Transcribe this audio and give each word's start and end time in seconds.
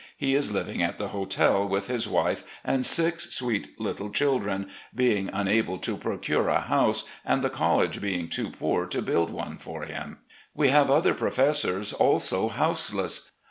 He 0.17 0.33
is 0.33 0.51
living 0.51 0.81
at 0.81 0.97
the 0.97 1.09
hotel 1.09 1.67
with 1.69 1.85
his 1.85 2.07
wife 2.07 2.41
and 2.65 2.83
six 2.83 3.35
sweet 3.35 3.79
little 3.79 4.09
children, 4.09 4.67
being 4.95 5.29
unable 5.31 5.77
to 5.77 5.95
procure 5.95 6.49
a 6.49 6.59
house, 6.61 7.03
and 7.23 7.43
the 7.43 7.51
college 7.51 8.01
being 8.01 8.27
too 8.27 8.49
poor 8.49 8.87
to 8.87 9.01
build 9.03 9.29
one 9.29 9.59
for 9.59 9.83
him. 9.83 10.17
We 10.55 10.69
have 10.69 10.89
other 10.89 11.13
professors 11.13 11.93
also 11.93 12.49
houseless. 12.49 13.29